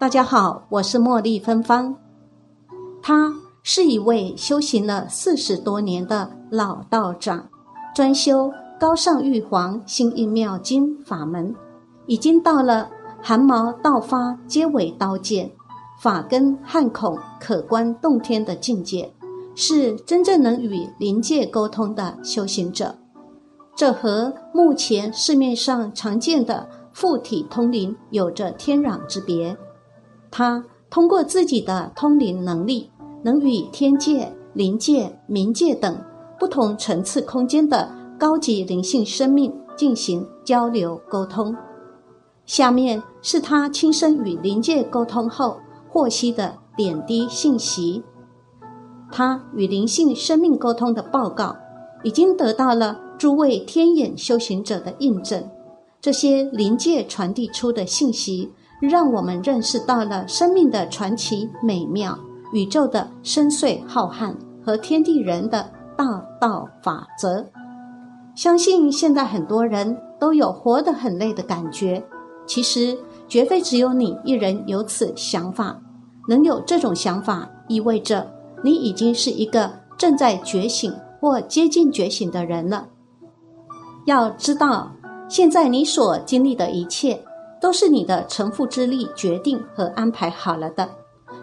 [0.00, 1.92] 大家好，我是茉莉芬芳。
[3.02, 7.48] 他是一位修行了四十多年的老道长，
[7.96, 8.48] 专修
[8.78, 11.52] 高尚玉皇心印妙经法门，
[12.06, 12.88] 已经到了
[13.20, 15.50] 汗毛倒发皆为刀剑，
[16.00, 19.12] 法根汗孔可观洞天的境界，
[19.56, 22.94] 是真正能与灵界沟通的修行者。
[23.74, 29.56] 这和目前市面上常见的附体通灵有着天壤之别。
[30.30, 32.90] 他通过自己的通灵能力，
[33.22, 35.96] 能与天界、灵界、冥界等
[36.38, 41.54] 不同层次空间的高级灵性生命进行交流沟通。
[42.46, 48.02] 下面是他亲身与灵界沟通后获悉的点滴信息。
[49.10, 51.56] 他与灵性生命沟通的报告，
[52.02, 55.42] 已经得到了诸位天眼修行者的印证。
[56.00, 58.52] 这些灵界传递出的信息。
[58.80, 62.16] 让我们认识到了生命的传奇美妙、
[62.52, 66.04] 宇宙的深邃浩瀚和天地人的大
[66.40, 67.44] 道法则。
[68.36, 72.00] 相信现在很多人都有活得很累的感觉，
[72.46, 75.76] 其实绝非只有你一人有此想法。
[76.28, 78.30] 能有这种想法，意味着
[78.62, 82.86] 你已经是一个正在觉醒或接近觉醒的人了。
[84.06, 84.92] 要知道，
[85.28, 87.20] 现在你所经历的一切。
[87.60, 90.88] 都是你的成父之力决定和安排好了的，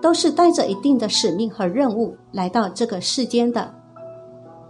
[0.00, 3.74] 都是带着一定的使命和任务来到这个世间的。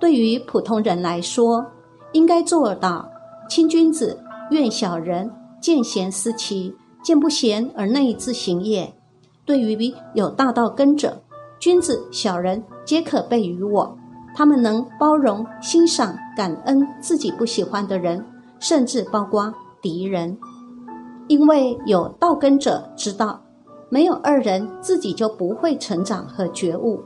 [0.00, 1.64] 对于普通人来说，
[2.12, 3.08] 应该做到
[3.48, 4.18] 亲君子，
[4.50, 8.92] 怨小人，见贤思齐，见不贤而内自省也。
[9.44, 11.22] 对于有大道根者，
[11.58, 13.96] 君子、小人皆可备于我，
[14.34, 18.24] 他们能包容、欣赏、感恩自己不喜欢的人，
[18.60, 20.36] 甚至包括敌人。
[21.28, 23.40] 因为有道根者知道，
[23.90, 27.00] 没有二人自己就不会成长和觉悟，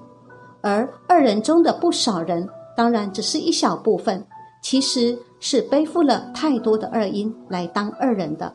[0.60, 4.24] 而二人中的不少人，当然只是一小部分，
[4.62, 8.54] 其实是背负了太多的二因来当二人的，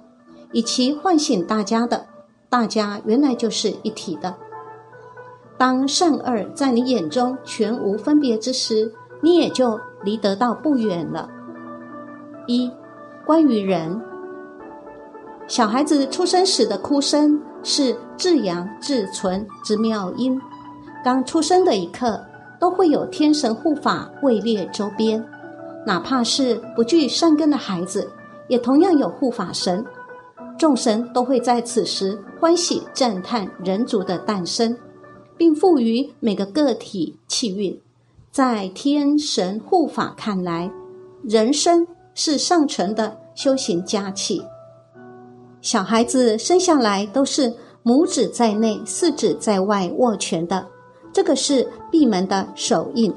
[0.53, 2.05] 以其唤醒大家的，
[2.49, 4.33] 大家原来就是一体的。
[5.57, 11.29] 当善恶在你眼中全无分别之时，你也就离得到不远了。
[12.45, 12.71] 一，
[13.25, 14.01] 关于人。
[15.47, 20.39] 小孩子出生时的哭声是至阳至纯之妙音，
[21.03, 22.21] 刚出生的一刻
[22.59, 25.23] 都会有天神护法位列周边，
[25.85, 28.11] 哪怕是不具善根的孩子，
[28.49, 29.83] 也同样有护法神，
[30.57, 34.77] 众神都会在此时欢喜赞叹人族的诞生，
[35.37, 37.79] 并赋予每个个体气运。
[38.31, 40.69] 在天神护法看来，
[41.23, 44.41] 人生是上乘的修行佳气。
[45.69, 50.65] 小孩子生下来都是拇指在内、四指在外握拳的，
[51.11, 53.13] 这个是闭门的手印。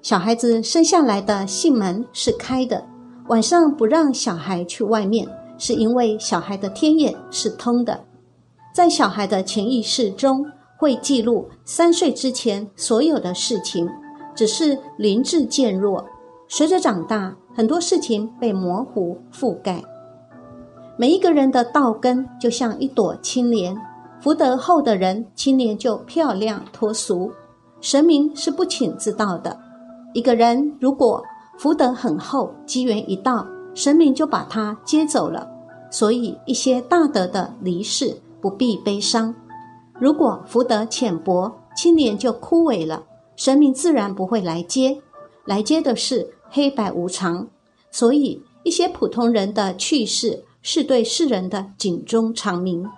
[0.00, 2.84] 小孩子生下来的性门是开的，
[3.28, 8.02] 晚上不让小孩去外面，是因为小孩的天眼是通的。
[8.74, 10.44] 在小孩的潜意识中
[10.80, 13.88] 会记录三岁之前所有的事情，
[14.34, 16.04] 只是灵智渐弱，
[16.48, 19.80] 随着长大，很多事情被模糊覆盖。
[21.02, 23.76] 每一个人的道根就像一朵青莲，
[24.20, 27.28] 福德厚的人，青莲就漂亮脱俗。
[27.80, 29.58] 神明是不请自到的。
[30.14, 31.20] 一个人如果
[31.58, 35.44] 福德很厚，机缘一到，神明就把他接走了。
[35.90, 39.34] 所以一些大德的离世不必悲伤。
[39.98, 43.02] 如果福德浅薄，青莲就枯萎了，
[43.34, 44.96] 神明自然不会来接。
[45.46, 47.48] 来接的是黑白无常。
[47.90, 50.44] 所以一些普通人的去世。
[50.62, 52.88] 是对世人的警钟长鸣。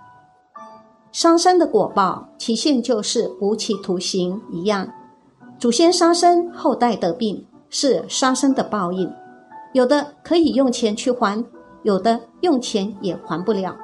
[1.11, 4.87] 杀生的果报，期限就是无期徒刑一样。
[5.57, 9.11] 祖先杀生，后代得病，是杀生的报应。
[9.73, 11.43] 有的可以用钱去还，
[11.83, 13.75] 有的用钱也还不了。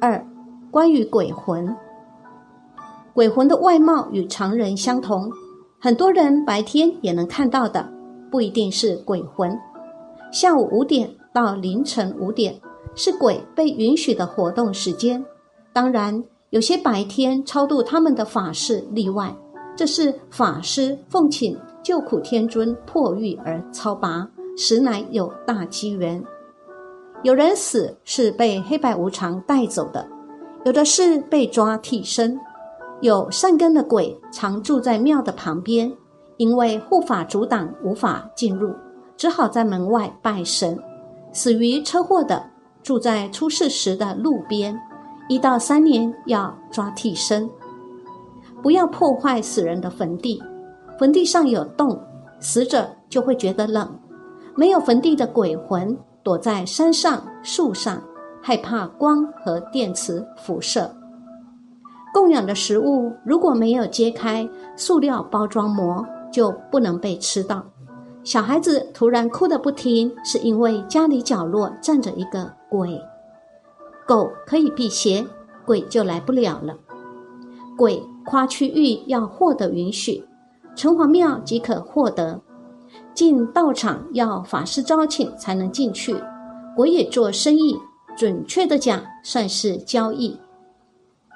[0.00, 0.24] 二，
[0.70, 1.76] 关于鬼魂，
[3.12, 5.30] 鬼魂的外貌与常人相同，
[5.78, 7.86] 很多人白天也能看到的，
[8.30, 9.58] 不一定是鬼魂。
[10.32, 12.58] 下午五点到凌晨五点。
[12.94, 15.24] 是鬼被允许的活动时间，
[15.72, 19.34] 当然有些白天超度他们的法事例外。
[19.76, 26.22] 这是法师奉请救苦天尊破狱而超拔，实乃有大机缘。
[27.22, 30.06] 有人死是被黑白无常带走的，
[30.64, 32.38] 有的是被抓替身。
[33.00, 35.90] 有善根的鬼常住在庙的旁边，
[36.36, 38.74] 因为护法阻挡无法进入，
[39.16, 40.78] 只好在门外拜神。
[41.32, 42.49] 死于车祸的。
[42.82, 44.78] 住在出事时的路边，
[45.28, 47.48] 一到三年要抓替身，
[48.62, 50.42] 不要破坏死人的坟地。
[50.98, 51.98] 坟地上有洞，
[52.40, 53.86] 死者就会觉得冷；
[54.54, 58.02] 没有坟地的鬼魂躲在山上、树上，
[58.42, 60.90] 害怕光和电磁辐射。
[62.12, 67.64] 供养的食物如果没有揭开塑料包装膜，就不能被吃到。
[68.24, 73.00] 小孩子突然哭得不停，是因为家里角落站着一个鬼。
[74.06, 75.26] 狗可以辟邪，
[75.66, 76.78] 鬼就来不了了。
[77.76, 80.24] 鬼跨区域要获得允许。
[80.76, 82.40] 城隍庙即可获得，
[83.12, 86.16] 进道场要法师招请才能进去。
[86.76, 87.76] 鬼也做生意，
[88.16, 90.38] 准确的讲算是交易。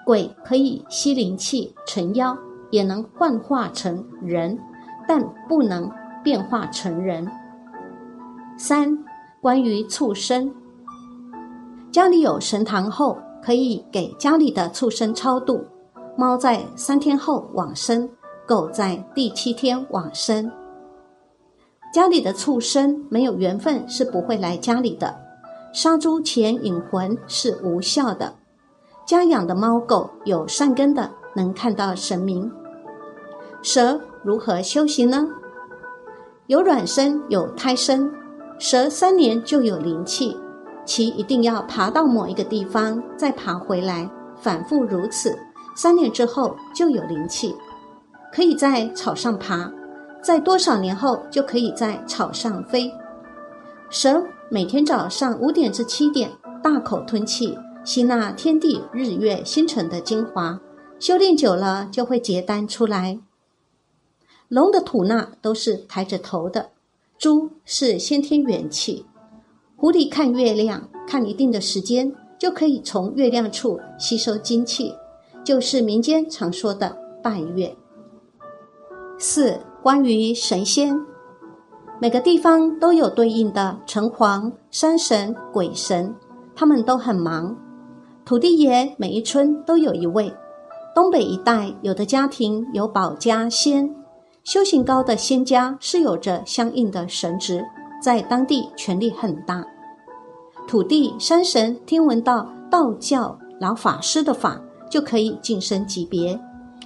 [0.06, 2.36] 鬼可以吸灵气成妖，
[2.70, 4.58] 也能幻化成人，
[5.08, 5.90] 但不能
[6.22, 7.28] 变化成人。
[8.56, 8.96] 三、
[9.40, 10.54] 关于畜生，
[11.94, 15.64] 家里有神堂后，可以给家里的畜生超度。
[16.16, 18.10] 猫在三天后往生。
[18.44, 20.50] 狗在第七天往生，
[21.92, 25.14] 家里的畜生没有缘分是不会来家里的。
[25.72, 28.34] 杀猪前引魂是无效的。
[29.06, 32.50] 家养的猫狗有善根的，能看到神明。
[33.62, 35.28] 蛇如何修行呢？
[36.48, 38.12] 有卵生，有胎生。
[38.58, 40.36] 蛇三年就有灵气，
[40.84, 45.38] 其一定要爬到某一个地方，再爬回来，反复如此，
[45.74, 47.54] 三年之后就有灵气。
[48.32, 49.72] 可以在草上爬，
[50.20, 52.92] 在多少年后就可以在草上飞。
[53.90, 56.30] 蛇每天早上五点至七点
[56.62, 60.60] 大口吞气，吸纳天地日月星辰的精华，
[60.98, 63.20] 修炼久了就会结丹出来。
[64.48, 66.70] 龙的吐纳都是抬着头的，
[67.16, 69.06] 猪是先天元气，
[69.84, 74.94] 狐狸看月亮，看一定的时间就可以从月亮处吸收精气，
[75.44, 77.70] 就是民间常说的拜月。
[79.18, 80.98] 四、关于神仙，
[82.00, 86.14] 每个地方都有对应的城隍、山神、鬼神，
[86.56, 87.54] 他们都很忙。
[88.24, 90.32] 土地爷每一村都有一位，
[90.94, 93.94] 东北一带有的家庭有保家仙，
[94.44, 97.62] 修行高的仙家是有着相应的神职，
[98.02, 99.62] 在当地权力很大。
[100.66, 106.38] 土地山神听闻到道教老法师的法，就可以晋升级别。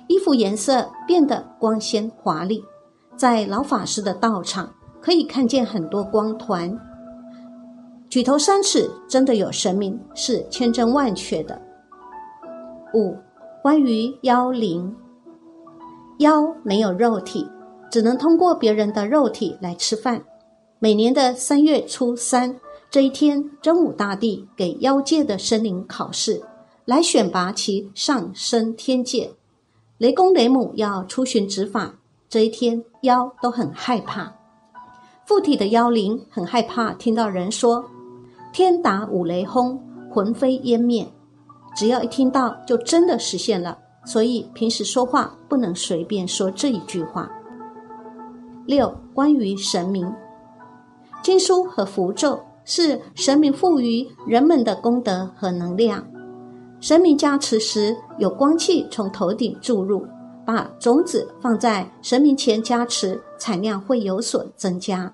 [0.09, 2.63] 衣服颜色变得光鲜华丽，
[3.17, 6.77] 在老法师的道场可以看见很多光团。
[8.09, 11.61] 举头三尺真的有神明，是千真万确的。
[12.95, 13.15] 五、
[13.63, 14.95] 关于妖灵，
[16.19, 17.47] 妖没有肉体，
[17.91, 20.23] 只能通过别人的肉体来吃饭。
[20.79, 22.57] 每年的三月初三
[22.91, 26.43] 这一天，真武大帝给妖界的神灵考试，
[26.87, 29.31] 来选拔其上升天界。
[29.99, 31.97] 雷公雷母要出巡执法，
[32.31, 34.33] 这一天妖都很害怕。
[35.27, 37.85] 附体的妖灵很害怕听到人说
[38.55, 39.79] “天打五雷轰，
[40.11, 41.07] 魂飞烟灭”，
[41.77, 43.77] 只要一听到就真的实现了。
[44.07, 47.31] 所以平时说话不能随便说这一句话。
[48.65, 50.11] 六、关于神明，
[51.23, 56.07] 经书和符咒是神明赋予人们的功德和能量。
[56.81, 60.07] 神明加持时，有光气从头顶注入，
[60.45, 65.11] 把种子放在神明前加持，产量会有所增加。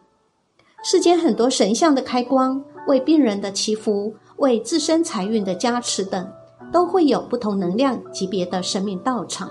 [0.83, 6.29] 世间很多神像的开光、为病人的祈福、为自身财运的加持等，
[6.73, 9.49] 都会有不同能量级别的神明到场。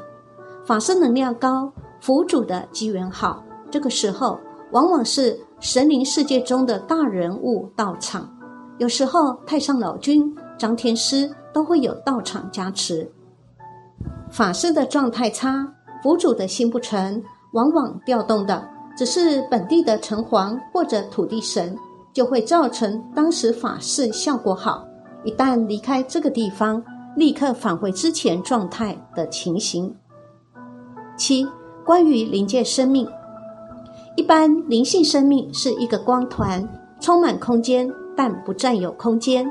[0.66, 4.38] 法师能量高，佛主的机缘好，这个时候
[4.74, 8.30] 往往是神灵世界中的大人物到场。
[8.80, 11.34] 有时候太上老君、张天师。
[11.54, 13.08] 都会有道场加持，
[14.32, 18.68] 法师的状态差，佛主的心不诚，往往调动的
[18.98, 21.78] 只是本地的城隍或者土地神，
[22.12, 24.84] 就会造成当时法事效果好。
[25.24, 26.84] 一旦离开这个地方，
[27.16, 29.96] 立刻返回之前状态的情形。
[31.16, 31.48] 七、
[31.86, 33.08] 关于灵界生命，
[34.16, 36.68] 一般灵性生命是一个光团，
[37.02, 39.50] 充满空间，但不占有空间。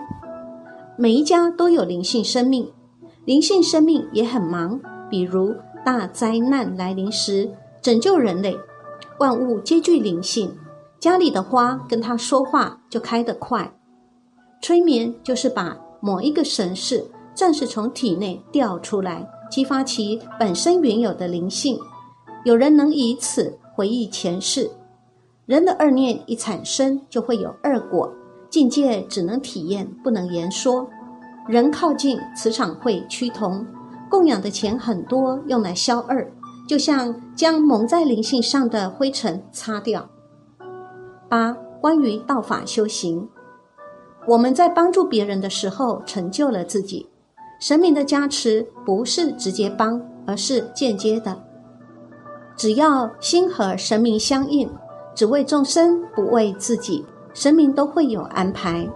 [0.97, 2.71] 每一家都有灵性生命，
[3.25, 4.81] 灵性生命也很忙。
[5.11, 5.53] 比如
[5.85, 7.51] 大灾难来临时，
[7.83, 8.57] 拯救人类，
[9.19, 10.55] 万物皆具灵性。
[11.01, 13.75] 家里的花跟他说话就开得快。
[14.61, 17.05] 催眠就是把某一个神识
[17.35, 21.77] 暂时从体内调出来，激发其本身原有的灵性。
[22.45, 24.71] 有人能以此回忆前世。
[25.47, 28.13] 人的二念一产生，就会有二果。
[28.49, 30.89] 境界只能体验，不能言说。
[31.49, 33.67] 人靠近磁场会趋同，
[34.09, 36.31] 供养的钱很多，用来消二，
[36.69, 40.09] 就像将蒙在灵性上的灰尘擦掉。
[41.29, 43.29] 八、关于道法修行，
[44.29, 47.09] 我们在帮助别人的时候，成就了自己。
[47.59, 51.43] 神明的加持不是直接帮，而是间接的。
[52.57, 54.71] 只要心和神明相应，
[55.15, 57.05] 只为众生，不为自己，
[57.35, 58.89] 神明都会有安排。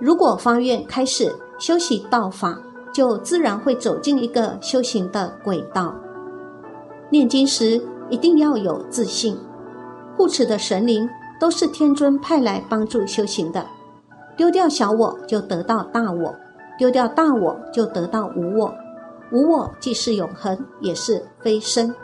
[0.00, 2.58] 如果发愿开始修习道法，
[2.92, 5.94] 就自然会走进一个修行的轨道。
[7.10, 9.36] 念经时一定要有自信，
[10.16, 11.08] 护持的神灵
[11.38, 13.66] 都是天尊派来帮助修行的。
[14.36, 16.34] 丢掉小我，就得到大我。
[16.76, 18.74] 丢掉大我，就得到无我。
[19.30, 21.94] 无我既是永恒，也是非生。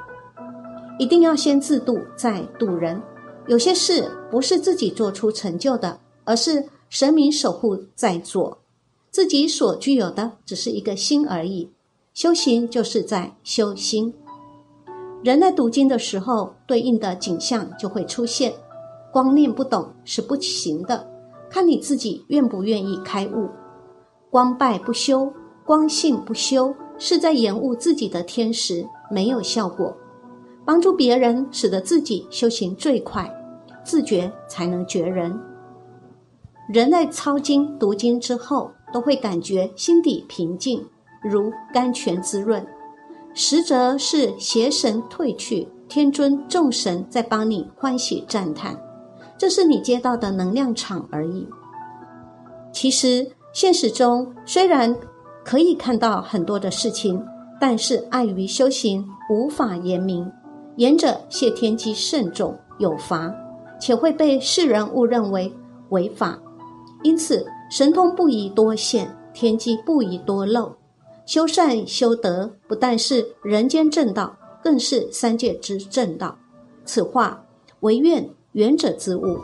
[1.00, 3.00] 一定要先自度，再度人。
[3.46, 8.58] 有些事不是自己做出成就的，而是神明守护在做。
[9.10, 11.70] 自己所具有的只是一个心而已。
[12.12, 14.12] 修行就是在修心。
[15.24, 18.52] 人在读经的时候，对应的景象就会出现。
[19.10, 21.08] 光念不懂是不行的，
[21.48, 23.48] 看你自己愿不愿意开悟。
[24.28, 25.32] 光拜不修，
[25.64, 29.96] 光信不修，是在延误自己的天时，没有效果。
[30.64, 33.28] 帮助别人，使得自己修行最快，
[33.84, 35.38] 自觉才能觉人。
[36.68, 40.84] 人在抄经读经之后，都会感觉心底平静，
[41.22, 42.64] 如甘泉滋润。
[43.34, 48.76] 实则是邪神退去，天尊众神在帮你欢喜赞叹，
[49.36, 51.46] 这是你接到的能量场而已。
[52.72, 53.30] 其实。
[53.52, 54.96] 现实中虽然
[55.44, 57.20] 可以看到很多的事情，
[57.60, 60.30] 但是碍于修行无法言明，
[60.80, 63.30] 言者谢天机慎重有罚，
[63.78, 65.52] 且会被世人误认为
[65.90, 66.40] 违法，
[67.02, 70.72] 因此神通不宜多现，天机不宜多露。
[71.26, 74.34] 修善修德不但是人间正道，
[74.64, 76.34] 更是三界之正道。
[76.86, 77.44] 此话
[77.80, 79.38] 唯愿远者之悟。